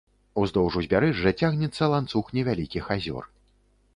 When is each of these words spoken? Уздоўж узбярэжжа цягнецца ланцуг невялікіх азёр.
Уздоўж 0.43 0.77
узбярэжжа 0.79 1.33
цягнецца 1.41 1.83
ланцуг 1.93 2.25
невялікіх 2.37 2.85
азёр. 2.99 3.23